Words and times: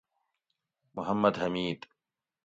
محمد 0.95 1.37
حمید 1.37 1.85